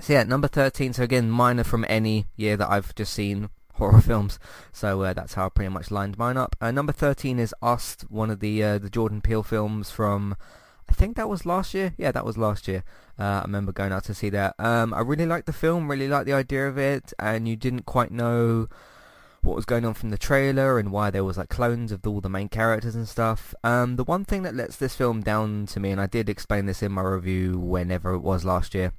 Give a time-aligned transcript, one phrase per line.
[0.00, 4.00] So yeah, number 13, so again, minor from any year that I've just seen horror
[4.02, 4.38] films.
[4.72, 6.56] So uh, that's how I pretty much lined mine up.
[6.60, 10.36] Uh, number 13 is Us, one of the uh, the Jordan Peele films from,
[10.88, 11.94] I think that was last year.
[11.96, 12.82] Yeah, that was last year.
[13.18, 14.54] Uh, I remember going out to see that.
[14.58, 17.86] Um, I really liked the film, really liked the idea of it, and you didn't
[17.86, 18.68] quite know
[19.42, 22.20] what was going on from the trailer and why there was like clones of all
[22.20, 23.54] the main characters and stuff.
[23.62, 26.66] Um, the one thing that lets this film down to me, and I did explain
[26.66, 28.92] this in my review whenever it was last year,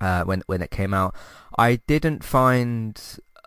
[0.00, 1.14] uh, when when it came out,
[1.58, 3.00] I didn't find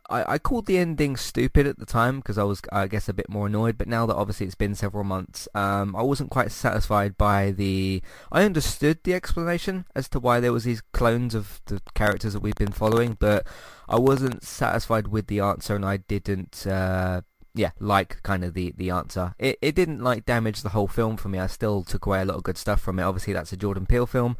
[0.09, 3.13] I, I called the ending stupid at the time because I was, I guess, a
[3.13, 3.77] bit more annoyed.
[3.77, 8.01] But now that obviously it's been several months, um, I wasn't quite satisfied by the.
[8.31, 12.41] I understood the explanation as to why there was these clones of the characters that
[12.41, 13.47] we've been following, but
[13.87, 16.65] I wasn't satisfied with the answer, and I didn't.
[16.67, 17.21] Uh,
[17.57, 19.33] yeah, like kind of the, the answer.
[19.39, 21.39] It it didn't like damage the whole film for me.
[21.39, 23.03] I still took away a lot of good stuff from it.
[23.03, 24.35] Obviously, that's a Jordan Peele film.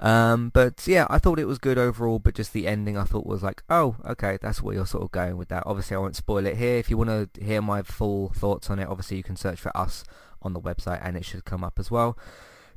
[0.00, 3.26] Um, but yeah, I thought it was good overall, but just the ending I thought
[3.26, 5.62] was like, oh, okay, that's where you're sort of going with that.
[5.66, 6.76] Obviously, I won't spoil it here.
[6.76, 9.76] If you want to hear my full thoughts on it, obviously you can search for
[9.76, 10.04] us
[10.42, 12.16] on the website and it should come up as well.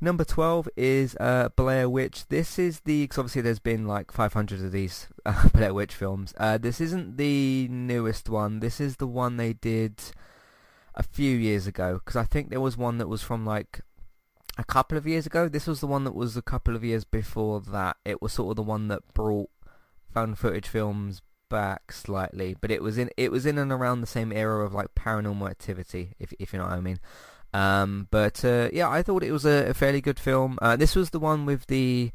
[0.02, 2.28] Number 12 is uh, Blair Witch.
[2.28, 6.34] This is the, because obviously there's been like 500 of these uh, Blair Witch films.
[6.36, 8.60] Uh, this isn't the newest one.
[8.60, 10.02] This is the one they did
[10.94, 13.80] a few years ago, because I think there was one that was from like
[14.58, 15.50] a couple of years ago.
[15.50, 17.98] This was the one that was a couple of years before that.
[18.06, 19.50] It was sort of the one that brought
[20.12, 24.08] found footage films back slightly, but it was in it was in and around the
[24.08, 27.00] same era of like Paranormal Activity, if if you know what I mean.
[27.54, 30.58] Um, but uh, yeah, I thought it was a, a fairly good film.
[30.62, 32.12] Uh, this was the one with the,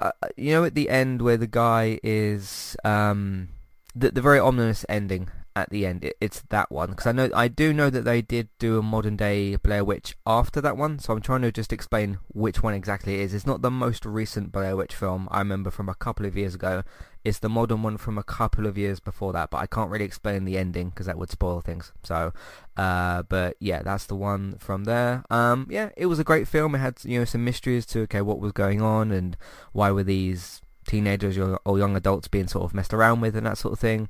[0.00, 3.48] uh, you know, at the end where the guy is um,
[3.94, 6.04] the the very ominous ending at the end.
[6.04, 8.82] It, it's that one because I know I do know that they did do a
[8.82, 10.98] modern day Blair Witch after that one.
[10.98, 13.34] So I'm trying to just explain which one exactly it is.
[13.34, 16.54] It's not the most recent Blair Witch film I remember from a couple of years
[16.54, 16.82] ago.
[17.24, 20.04] It's the modern one from a couple of years before that, but I can't really
[20.04, 21.92] explain the ending because that would spoil things.
[22.02, 22.32] So,
[22.76, 25.22] uh, but yeah, that's the one from there.
[25.30, 26.74] Um, yeah, it was a great film.
[26.74, 29.36] It had you know some mysteries to okay what was going on and
[29.72, 33.58] why were these teenagers or young adults being sort of messed around with and that
[33.58, 34.08] sort of thing.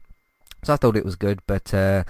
[0.65, 2.05] So I thought it was good, but uh,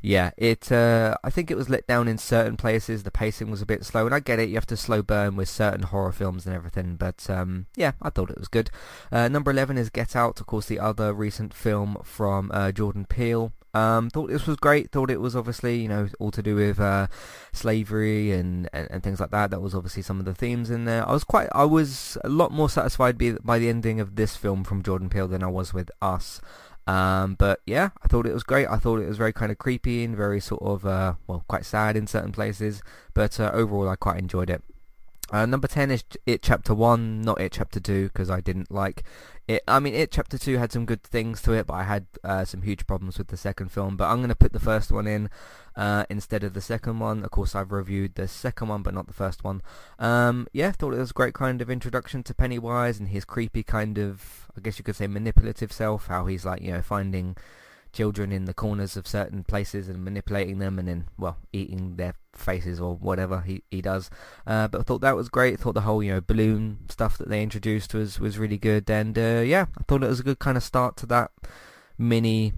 [0.00, 0.72] yeah, it.
[0.72, 3.02] Uh, I think it was let down in certain places.
[3.02, 4.48] The pacing was a bit slow, and I get it.
[4.48, 8.08] You have to slow burn with certain horror films and everything, but um, yeah, I
[8.08, 8.70] thought it was good.
[9.12, 13.04] Uh, number eleven is Get Out, of course, the other recent film from uh, Jordan
[13.04, 13.52] Peele.
[13.74, 14.90] Um, thought this was great.
[14.90, 17.08] Thought it was obviously, you know, all to do with uh,
[17.52, 19.50] slavery and, and, and things like that.
[19.50, 21.06] That was obviously some of the themes in there.
[21.06, 24.36] I was quite, I was a lot more satisfied by, by the ending of this
[24.36, 26.40] film from Jordan Peele than I was with Us.
[26.88, 28.66] Um, but yeah, I thought it was great.
[28.66, 31.66] I thought it was very kind of creepy and very sort of, uh, well, quite
[31.66, 32.82] sad in certain places.
[33.12, 34.62] But uh, overall, I quite enjoyed it.
[35.30, 39.02] Uh, number 10 is It Chapter 1, not It Chapter 2, because I didn't like
[39.46, 39.62] it.
[39.68, 42.46] I mean, It Chapter 2 had some good things to it, but I had uh,
[42.46, 43.98] some huge problems with the second film.
[43.98, 45.28] But I'm going to put the first one in
[45.76, 47.24] uh, instead of the second one.
[47.24, 49.60] Of course, I've reviewed the second one, but not the first one.
[49.98, 53.62] Um, yeah, thought it was a great kind of introduction to Pennywise and his creepy
[53.62, 57.36] kind of, I guess you could say, manipulative self, how he's like, you know, finding
[57.92, 62.14] children in the corners of certain places and manipulating them and then, well, eating their
[62.34, 64.10] faces or whatever he, he does.
[64.46, 65.54] Uh, but I thought that was great.
[65.54, 68.88] I thought the whole, you know, balloon stuff that they introduced was, was really good.
[68.90, 71.30] And, uh, yeah, I thought it was a good kind of start to that
[71.96, 72.52] mini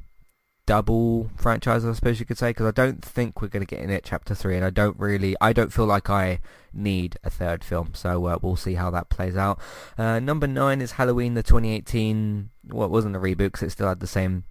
[0.70, 3.82] double franchise, I suppose you could say, because I don't think we're going to get
[3.82, 6.38] in it chapter three, and I don't really, I don't feel like I
[6.72, 9.58] need a third film, so uh, we'll see how that plays out.
[9.98, 13.88] Uh, number nine is Halloween, the 2018, well, it wasn't a reboot because it still
[13.88, 14.44] had the same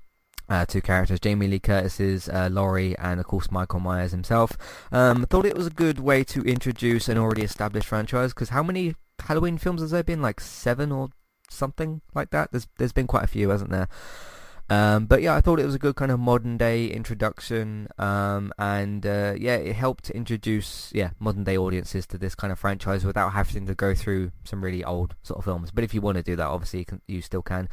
[0.50, 4.58] uh, two characters, Jamie Lee Curtis's uh, Laurie and of course Michael Myers himself.
[4.92, 8.64] Um, thought it was a good way to introduce an already established franchise because how
[8.64, 10.22] many Halloween films has there been?
[10.22, 11.10] Like seven or
[11.50, 12.52] something like that.
[12.52, 13.88] There's there's been quite a few, hasn't there?
[14.72, 18.54] Um, but yeah, I thought it was a good kind of modern day introduction, um,
[18.60, 23.04] and uh, yeah, it helped introduce yeah modern day audiences to this kind of franchise
[23.04, 25.72] without having to go through some really old sort of films.
[25.72, 27.68] But if you want to do that, obviously you, can, you still can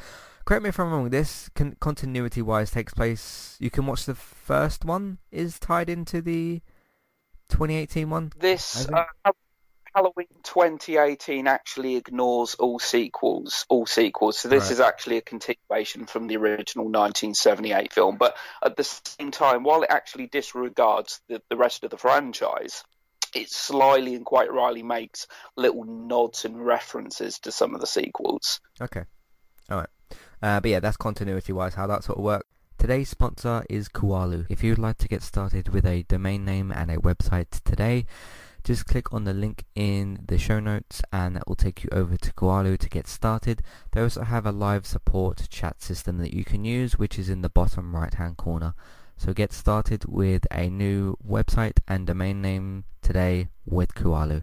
[0.47, 1.11] correct me if I'm wrong.
[1.11, 3.57] This con- continuity-wise takes place.
[3.61, 6.63] You can watch the first one is tied into the
[7.51, 8.33] 2018 one.
[8.39, 9.05] This uh,
[9.95, 13.67] Halloween 2018 actually ignores all sequels.
[13.69, 14.39] All sequels.
[14.39, 14.73] So this right.
[14.73, 18.17] is actually a continuation from the original 1978 film.
[18.17, 22.85] But at the same time, while it actually disregards the, the rest of the franchise,
[23.35, 25.27] it slyly and quite rightly makes
[25.57, 28.61] little nods and references to some of the sequels.
[28.81, 29.05] Okay.
[29.71, 29.89] All right.
[30.43, 32.47] Uh, but yeah, that's continuity-wise how that sort of works.
[32.79, 34.47] Today's sponsor is Kualo.
[34.51, 38.05] If you'd like to get started with a domain name and a website today,
[38.65, 42.17] just click on the link in the show notes and that will take you over
[42.17, 43.63] to Kualo to get started.
[43.93, 47.43] They also have a live support chat system that you can use which is in
[47.43, 48.75] the bottom right hand corner.
[49.17, 54.43] So get started with a new website and domain name today with Kualo.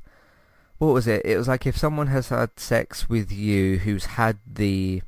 [0.81, 1.23] What was it?
[1.25, 5.03] It was like if someone has had sex with you who's had the...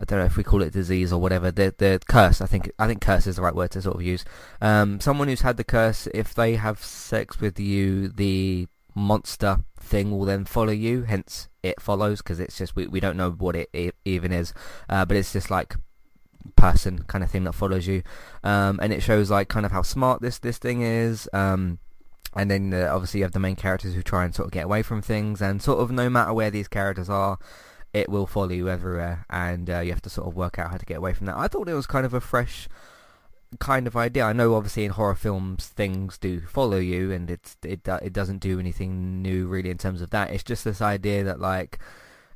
[0.00, 1.50] I don't know if we call it disease or whatever.
[1.50, 2.40] The the curse.
[2.40, 4.24] I think I think curse is the right word to sort of use.
[4.62, 10.10] Um, someone who's had the curse, if they have sex with you, the monster thing
[10.10, 11.02] will then follow you.
[11.02, 14.54] Hence, it follows because it's just we we don't know what it, it even is.
[14.88, 15.76] Uh, but it's just like
[16.56, 18.02] person kind of thing that follows you,
[18.42, 21.28] um, and it shows like kind of how smart this this thing is.
[21.34, 21.78] Um,
[22.34, 24.64] and then uh, obviously you have the main characters who try and sort of get
[24.64, 27.38] away from things, and sort of no matter where these characters are,
[27.92, 30.76] it will follow you everywhere, and uh, you have to sort of work out how
[30.76, 31.36] to get away from that.
[31.36, 32.68] I thought it was kind of a fresh
[33.60, 34.24] kind of idea.
[34.24, 38.38] I know obviously in horror films things do follow you, and it's it it doesn't
[38.38, 40.30] do anything new really in terms of that.
[40.30, 41.78] It's just this idea that like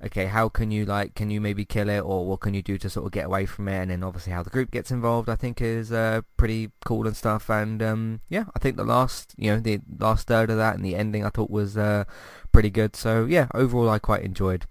[0.04, 2.78] okay, how can you like, can you maybe kill it, or what can you do
[2.78, 3.82] to sort of get away from it?
[3.82, 7.16] And then obviously how the group gets involved, I think is uh, pretty cool and
[7.16, 7.50] stuff.
[7.50, 10.84] And um, yeah, I think the last, you know, the last third of that and
[10.84, 12.04] the ending I thought was uh,
[12.52, 12.94] pretty good.
[12.96, 14.66] So yeah, overall I quite enjoyed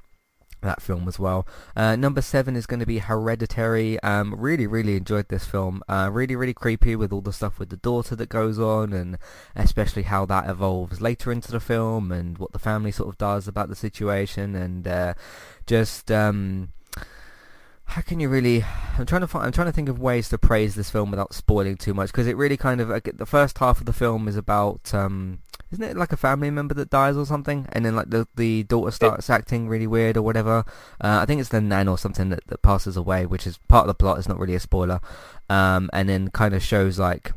[0.62, 1.48] that film as well.
[1.76, 4.00] Uh, number seven is going to be Hereditary.
[4.02, 5.84] Um, really, really enjoyed this film.
[5.88, 9.18] Uh, really, really creepy with all the stuff with the daughter that goes on, and
[9.56, 13.48] especially how that evolves later into the film, and what the family sort of does
[13.48, 15.14] about the situation, and uh,
[15.66, 16.70] just um,
[17.86, 18.64] how can you really?
[18.98, 19.46] I'm trying to find.
[19.46, 22.28] I'm trying to think of ways to praise this film without spoiling too much, because
[22.28, 24.94] it really kind of the first half of the film is about.
[24.94, 25.40] Um,
[25.72, 27.68] isn't it like a family member that dies or something?
[27.72, 30.64] And then like the the daughter starts acting really weird or whatever.
[31.02, 33.84] Uh, I think it's the nan or something that, that passes away, which is part
[33.84, 34.18] of the plot.
[34.18, 35.00] It's not really a spoiler.
[35.50, 37.34] Um, and then kind of shows like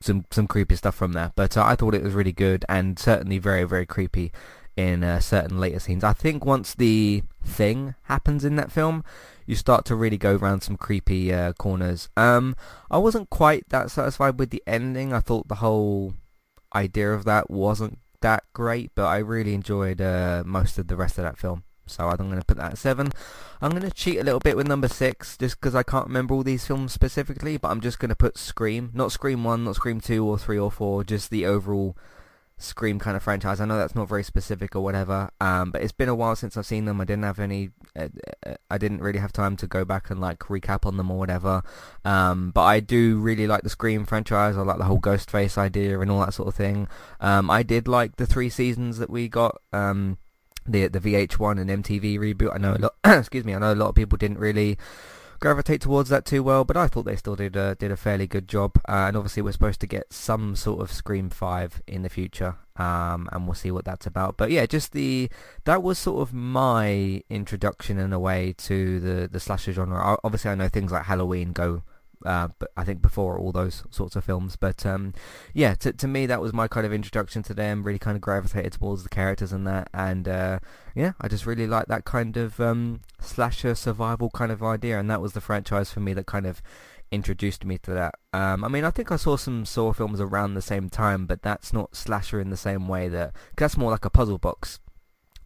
[0.00, 1.32] some some creepy stuff from there.
[1.36, 4.32] But uh, I thought it was really good and certainly very very creepy
[4.76, 6.04] in uh, certain later scenes.
[6.04, 9.04] I think once the thing happens in that film,
[9.46, 12.08] you start to really go around some creepy uh, corners.
[12.16, 12.56] Um,
[12.90, 15.12] I wasn't quite that satisfied with the ending.
[15.12, 16.14] I thought the whole
[16.74, 21.18] idea of that wasn't that great, but I really enjoyed uh, most of the rest
[21.18, 21.64] of that film.
[21.86, 23.12] So I'm going to put that at 7.
[23.60, 26.34] I'm going to cheat a little bit with number 6, just because I can't remember
[26.34, 28.90] all these films specifically, but I'm just going to put Scream.
[28.94, 31.96] Not Scream 1, not Scream 2 or 3 or 4, just the overall
[32.56, 33.60] Scream kind of franchise.
[33.60, 36.56] I know that's not very specific or whatever, um, but it's been a while since
[36.56, 37.00] I've seen them.
[37.00, 38.08] I didn't have any, uh,
[38.46, 41.18] uh, I didn't really have time to go back and like recap on them or
[41.18, 41.62] whatever.
[42.04, 44.56] Um, but I do really like the Scream franchise.
[44.56, 46.86] I like the whole Ghostface idea and all that sort of thing.
[47.20, 49.60] Um, I did like the three seasons that we got.
[49.72, 50.18] Um,
[50.66, 52.54] the the VH1 and MTV reboot.
[52.54, 52.94] I know a lot.
[53.18, 53.54] excuse me.
[53.54, 54.78] I know a lot of people didn't really
[55.44, 58.26] gravitate towards that too well, but I thought they still did a, did a fairly
[58.26, 58.78] good job.
[58.88, 62.56] Uh, and obviously, we're supposed to get some sort of Scream Five in the future,
[62.76, 64.38] um, and we'll see what that's about.
[64.38, 65.28] But yeah, just the
[65.64, 70.18] that was sort of my introduction in a way to the the slasher genre.
[70.24, 71.82] Obviously, I know things like Halloween go
[72.24, 74.56] uh, but I think before all those sorts of films.
[74.56, 75.14] But um,
[75.52, 77.82] yeah, to to me that was my kind of introduction to them.
[77.82, 80.58] Really kind of gravitated towards the characters and that, and uh,
[80.94, 85.10] yeah, I just really like that kind of um, slasher survival kind of idea, and
[85.10, 86.62] that was the franchise for me that kind of
[87.10, 88.14] introduced me to that.
[88.32, 91.42] Um, I mean, I think I saw some Saw films around the same time, but
[91.42, 94.80] that's not slasher in the same way that cause that's more like a puzzle box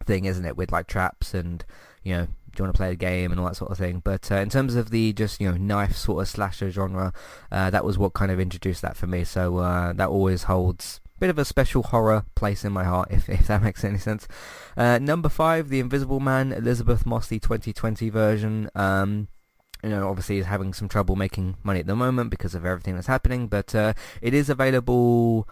[0.05, 0.57] thing, isn't it?
[0.57, 1.63] With like traps and
[2.03, 2.27] you know
[2.59, 4.01] you want to play a game and all that sort of thing.
[4.03, 7.13] But uh, in terms of the just you know knife sort of slasher genre,
[7.51, 9.23] uh, that was what kind of introduced that for me.
[9.23, 13.09] So uh, that always holds a bit of a special horror place in my heart,
[13.11, 14.27] if if that makes any sense.
[14.77, 18.69] Uh, number five, The Invisible Man, Elizabeth the 2020 version.
[18.75, 19.27] Um,
[19.83, 22.95] you know, obviously is having some trouble making money at the moment because of everything
[22.95, 25.47] that's happening, but uh, it is available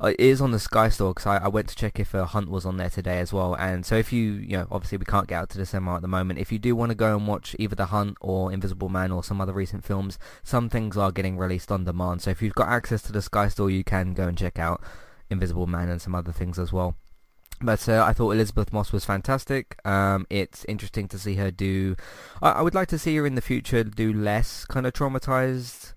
[0.00, 2.26] uh, it is on the Sky Store because I, I, went to check if a
[2.26, 3.54] Hunt was on there today as well.
[3.54, 6.02] And so if you, you know, obviously we can't get out to the cinema at
[6.02, 6.38] the moment.
[6.38, 9.24] If you do want to go and watch either The Hunt or Invisible Man or
[9.24, 12.22] some other recent films, some things are getting released on demand.
[12.22, 14.82] So if you've got access to the Sky Store, you can go and check out
[15.30, 16.96] Invisible Man and some other things as well.
[17.60, 19.84] But uh, I thought Elisabeth Moss was fantastic.
[19.84, 21.96] Um, it's interesting to see her do.
[22.40, 25.94] I, I would like to see her in the future do less kind of traumatized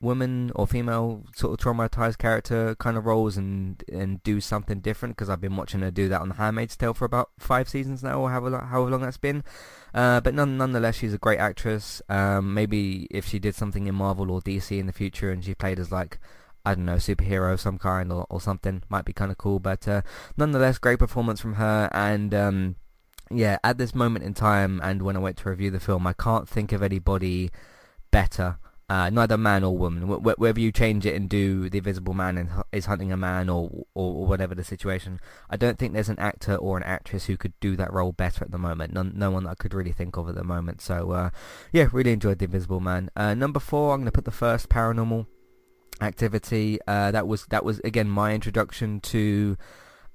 [0.00, 5.16] woman or female sort of traumatized character kind of roles and and do something different
[5.16, 8.02] because I've been watching her do that on The Handmaid's Tale for about five seasons
[8.02, 9.44] now or however, however long that's been.
[9.92, 12.00] Uh, but none, nonetheless, she's a great actress.
[12.08, 15.54] Um, maybe if she did something in Marvel or DC in the future and she
[15.54, 16.18] played as like
[16.64, 19.58] I don't know, superhero of some kind or, or something might be kind of cool.
[19.60, 20.02] But uh,
[20.36, 22.34] nonetheless, great performance from her and.
[22.34, 22.76] Um,
[23.32, 26.14] yeah, at this moment in time, and when I went to review the film, I
[26.14, 27.52] can't think of anybody
[28.10, 28.58] better
[28.90, 30.02] uh, neither man or woman.
[30.02, 33.48] Wh- whether you change it and do the Invisible Man and is hunting a man
[33.48, 37.26] or, or, or whatever the situation, I don't think there's an actor or an actress
[37.26, 38.92] who could do that role better at the moment.
[38.92, 40.80] None, no one that I could really think of at the moment.
[40.80, 41.30] So uh,
[41.72, 43.10] yeah, really enjoyed the Invisible Man.
[43.14, 45.26] Uh, number four, I'm going to put the first Paranormal
[46.00, 46.80] Activity.
[46.88, 49.56] Uh, that was that was again my introduction to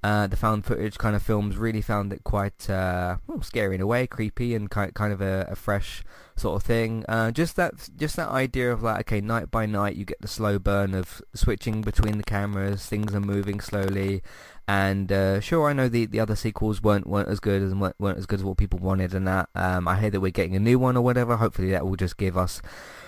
[0.02, 3.80] uh, the found footage kind of films really found it quite uh, well, scary in
[3.80, 6.02] a way, creepy, and kind kind of a, a fresh
[6.36, 7.04] sort of thing.
[7.08, 10.28] Uh, just that just that idea of like, okay, night by night, you get the
[10.28, 14.22] slow burn of switching between the cameras, things are moving slowly,
[14.68, 17.94] and uh, sure, I know the, the other sequels weren't weren't as good as weren't,
[17.98, 20.56] weren't as good as what people wanted, and that um, I hear that we're getting
[20.56, 21.36] a new one or whatever.
[21.36, 22.60] Hopefully, that will just give us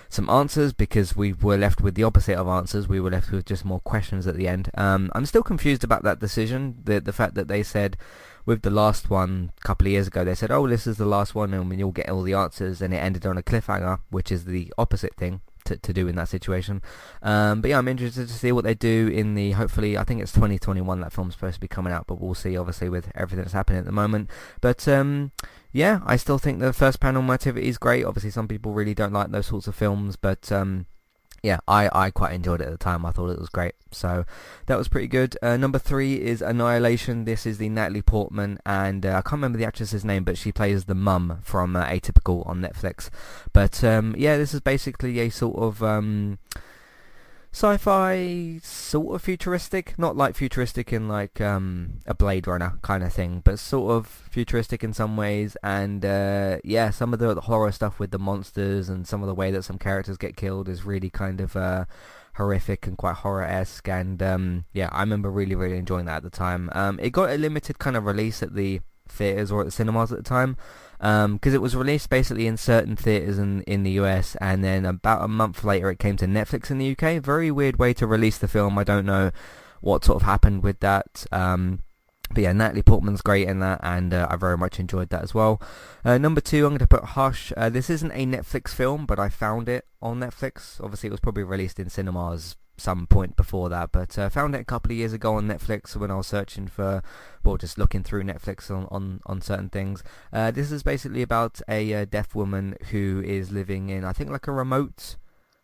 [0.07, 2.87] some answers because we were left with the opposite of answers.
[2.87, 4.71] We were left with just more questions at the end.
[4.75, 6.77] Um, I'm still confused about that decision.
[6.83, 7.97] The the fact that they said
[8.49, 11.05] with the last one a couple of years ago, they said, "Oh, this is the
[11.05, 14.31] last one, and you'll get all the answers," and it ended on a cliffhanger, which
[14.31, 16.81] is the opposite thing to, to do in that situation.
[17.21, 19.51] Um, but yeah, I'm interested to see what they do in the.
[19.51, 22.57] Hopefully, I think it's 2021 that film's supposed to be coming out, but we'll see.
[22.57, 25.31] Obviously, with everything that's happening at the moment, but um,
[25.71, 28.03] yeah, I still think the first Paranormal Activity is great.
[28.03, 30.87] Obviously, some people really don't like those sorts of films, but um,
[31.43, 33.05] yeah, I, I quite enjoyed it at the time.
[33.05, 33.75] I thought it was great.
[33.91, 34.25] So
[34.67, 35.37] that was pretty good.
[35.41, 37.25] Uh, number three is Annihilation.
[37.25, 40.51] This is the Natalie Portman, and uh, I can't remember the actress's name, but she
[40.51, 43.09] plays the mum from uh, Atypical on Netflix.
[43.53, 45.83] But um, yeah, this is basically a sort of...
[45.83, 46.39] Um,
[47.51, 49.97] sci-fi sort of futuristic.
[49.97, 54.07] Not like futuristic in like um, a blade runner kind of thing but sort of
[54.07, 55.57] futuristic in some ways.
[55.63, 59.35] And uh, yeah some of the, horror stuff with the monsters and some of the
[59.35, 61.85] way that some characters get killed is really kind of uh,
[62.35, 63.87] horrific and quite horror-esque.
[63.87, 66.69] And um, yeah I remember really really enjoying that at the time.
[66.73, 70.11] Um, it got a limited kind of release at the theaters or at the cinemas
[70.11, 70.57] at the time
[70.99, 74.85] because um, it was released basically in certain theaters in in the US, and then
[74.85, 77.23] about a month later it came to Netflix in the UK.
[77.23, 78.77] Very weird way to release the film.
[78.77, 79.31] I don't know
[79.79, 81.25] what sort of happened with that.
[81.31, 81.83] Um,
[82.31, 85.33] but yeah, Natalie Portman's great in that, and uh, I very much enjoyed that as
[85.33, 85.61] well.
[86.05, 87.51] Uh, number two, I'm going to put Hush.
[87.57, 90.83] Uh, this isn't a Netflix film, but I found it on Netflix.
[90.83, 94.61] Obviously, it was probably released in cinemas some point before that, but uh, found it
[94.61, 97.01] a couple of years ago on Netflix when I was searching for,
[97.43, 100.03] well, just looking through Netflix on on, on certain things.
[100.31, 104.29] Uh, this is basically about a uh, deaf woman who is living in, I think,
[104.29, 105.17] like a remote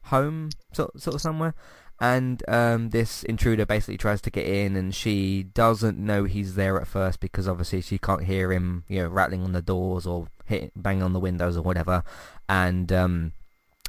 [0.04, 1.56] home sort sort of somewhere,
[2.00, 6.80] and um, this intruder basically tries to get in, and she doesn't know he's there
[6.80, 10.28] at first because obviously she can't hear him, you know, rattling on the doors or
[10.46, 12.04] hit banging on the windows or whatever,
[12.50, 13.32] and um,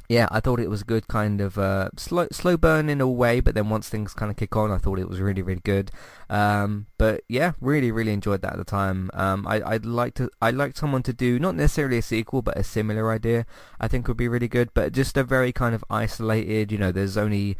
[0.09, 3.07] yeah, I thought it was a good kind of uh, slow slow burn in a
[3.07, 5.61] way, but then once things kind of kick on, I thought it was really really
[5.63, 5.91] good.
[6.29, 9.09] Um, but yeah, really really enjoyed that at the time.
[9.13, 12.57] Um, I, I'd like to I'd like someone to do not necessarily a sequel, but
[12.57, 13.45] a similar idea.
[13.81, 16.71] I think would be really good, but just a very kind of isolated.
[16.71, 17.57] You know, there's only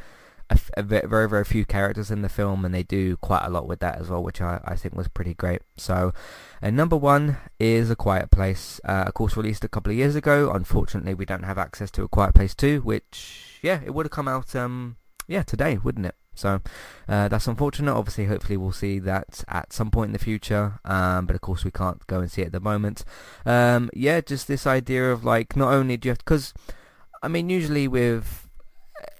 [0.77, 3.99] very very few characters in the film, and they do quite a lot with that
[3.99, 5.61] as well, which I, I think was pretty great.
[5.77, 6.13] So,
[6.61, 10.15] and number one is A Quiet Place, uh, of course released a couple of years
[10.15, 10.51] ago.
[10.51, 14.11] Unfortunately, we don't have access to A Quiet Place 2, which yeah, it would have
[14.11, 16.15] come out um yeah today, wouldn't it?
[16.37, 16.61] So
[17.09, 17.93] uh, that's unfortunate.
[17.93, 20.79] Obviously, hopefully we'll see that at some point in the future.
[20.85, 23.03] Um, but of course we can't go and see it at the moment.
[23.45, 26.53] Um, yeah, just this idea of like not only do you have because
[27.23, 28.46] I mean usually with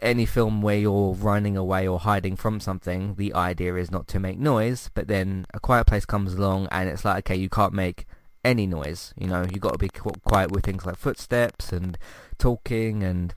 [0.02, 4.20] any film where you're running away or hiding from something, the idea is not to
[4.20, 7.74] make noise, but then a quiet place comes along and it's like, okay, you can't
[7.74, 8.06] make
[8.44, 9.14] any noise.
[9.18, 11.98] You know, you've got to be quiet with things like footsteps and
[12.38, 13.34] talking and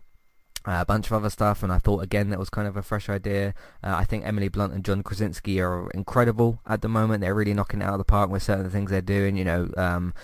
[0.66, 3.08] a bunch of other stuff, and I thought again that was kind of a fresh
[3.08, 3.54] idea.
[3.82, 7.22] Uh, I think Emily Blunt and John Krasinski are incredible at the moment.
[7.22, 9.36] They're really knocking it out of the park with certain things they're doing.
[9.36, 10.14] You know, um,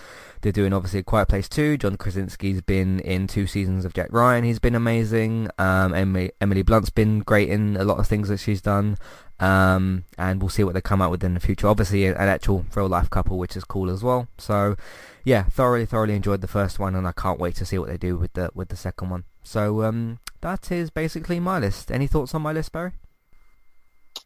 [0.41, 1.77] they're doing obviously a Quiet Place too.
[1.77, 4.43] John Krasinski's been in two seasons of Jack Ryan.
[4.43, 5.49] He's been amazing.
[5.57, 8.97] Um, Emily, Emily Blunt's been great in a lot of things that she's done.
[9.39, 11.67] Um, and we'll see what they come out with in the future.
[11.67, 14.27] Obviously, an actual real life couple, which is cool as well.
[14.37, 14.75] So,
[15.23, 17.97] yeah, thoroughly, thoroughly enjoyed the first one, and I can't wait to see what they
[17.97, 19.25] do with the with the second one.
[19.47, 21.89] So, um, that is basically my list.
[21.89, 22.91] Any thoughts on my list, Barry?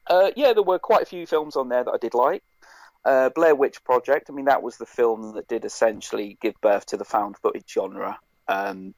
[0.08, 2.44] Uh, yeah, there were quite a few films on there that I did like.
[3.06, 4.32] Uh, Blair Witch Project.
[4.32, 7.70] I mean, that was the film that did essentially give birth to the found footage
[7.72, 8.18] genre.
[8.48, 8.96] Um,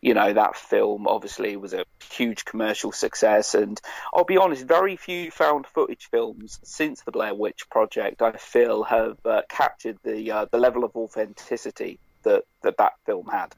[0.00, 3.80] you know, that film obviously was a huge commercial success, and
[4.14, 8.84] I'll be honest, very few found footage films since the Blair Witch Project, I feel,
[8.84, 13.56] have uh, captured the uh, the level of authenticity that that, that film had.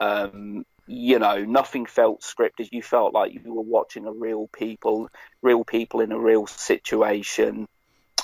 [0.00, 2.68] Um, you know, nothing felt scripted.
[2.72, 5.08] You felt like you were watching a real people,
[5.40, 7.68] real people in a real situation.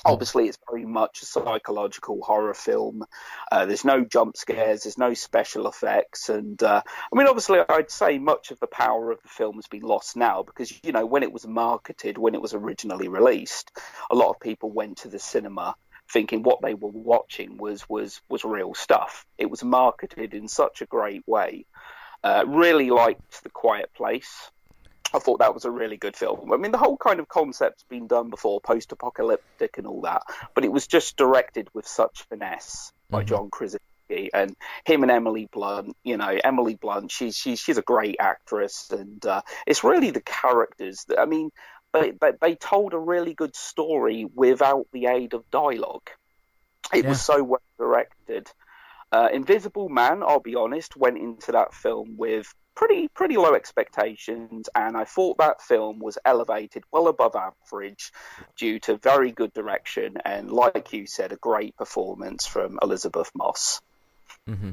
[0.04, 3.04] Obviously, it's very much a psychological horror film.
[3.52, 7.90] Uh, there's no jump scares, there's no special effects, and uh, I mean, obviously, I'd
[7.90, 11.06] say much of the power of the film has been lost now because you know
[11.06, 13.70] when it was marketed, when it was originally released,
[14.10, 15.76] a lot of people went to the cinema
[16.08, 19.24] thinking what they were watching was was was real stuff.
[19.38, 21.66] It was marketed in such a great way.
[22.26, 24.50] Uh, really liked The Quiet Place.
[25.14, 26.52] I thought that was a really good film.
[26.52, 30.64] I mean, the whole kind of concept's been done before, post-apocalyptic and all that, but
[30.64, 33.28] it was just directed with such finesse by mm-hmm.
[33.28, 35.96] John Krasinski and him and Emily Blunt.
[36.02, 40.20] You know, Emily Blunt, she's she's she's a great actress, and uh, it's really the
[40.20, 41.04] characters.
[41.06, 41.50] That, I mean,
[41.92, 46.10] they, they they told a really good story without the aid of dialogue.
[46.92, 47.10] It yeah.
[47.10, 48.50] was so well directed.
[49.12, 54.68] Uh, Invisible Man, I'll be honest, went into that film with pretty pretty low expectations,
[54.74, 58.12] and I thought that film was elevated well above average
[58.56, 63.80] due to very good direction and, like you said, a great performance from Elisabeth Moss.
[64.48, 64.70] Mm-hmm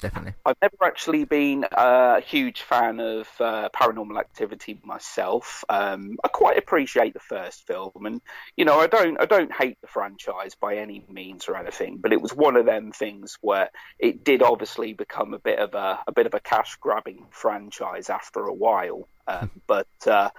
[0.00, 0.34] definitely.
[0.44, 5.64] I've never actually been a huge fan of uh, Paranormal Activity myself.
[5.68, 8.20] Um, I quite appreciate the first film, and
[8.56, 11.98] you know, I don't, I don't hate the franchise by any means or anything.
[11.98, 15.74] But it was one of them things where it did obviously become a bit of
[15.74, 19.08] a, a bit of a cash grabbing franchise after a while.
[19.26, 20.30] Um, but uh,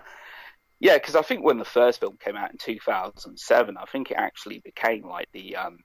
[0.80, 4.18] yeah, because I think when the first film came out in 2007, I think it
[4.18, 5.78] actually became like the um,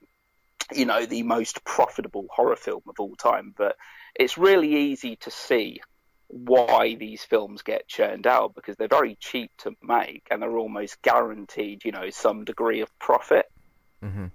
[0.73, 3.53] you know, the most profitable horror film of all time.
[3.55, 3.75] But
[4.15, 5.81] it's really easy to see
[6.27, 11.01] why these films get churned out because they're very cheap to make and they're almost
[11.01, 13.45] guaranteed, you know, some degree of profit.
[14.03, 14.25] Mm-hmm.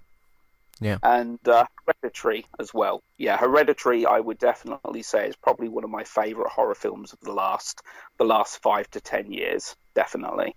[0.81, 0.97] Yeah.
[1.03, 3.03] And uh, Hereditary as well.
[3.17, 7.19] Yeah, Hereditary, I would definitely say is probably one of my favourite horror films of
[7.21, 7.81] the last
[8.17, 9.75] the last five to ten years.
[9.95, 10.55] Definitely.